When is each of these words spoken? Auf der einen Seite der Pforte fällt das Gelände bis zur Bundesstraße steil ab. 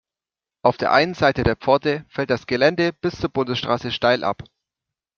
Auf 0.63 0.77
der 0.77 0.93
einen 0.93 1.13
Seite 1.13 1.43
der 1.43 1.55
Pforte 1.55 2.07
fällt 2.09 2.31
das 2.31 2.47
Gelände 2.47 2.91
bis 2.91 3.19
zur 3.19 3.29
Bundesstraße 3.29 3.91
steil 3.91 4.23
ab. 4.23 4.41